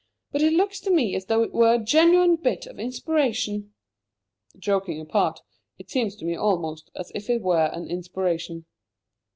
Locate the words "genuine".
1.79-2.35